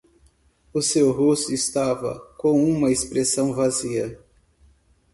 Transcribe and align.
O 0.73 0.81
seu 0.81 1.11
rosto 1.11 1.53
estava 1.53 2.19
com 2.35 2.53
uma 2.59 2.89
expressão 2.89 3.53
vazia. 3.53 4.19